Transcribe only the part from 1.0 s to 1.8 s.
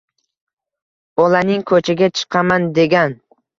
bolaning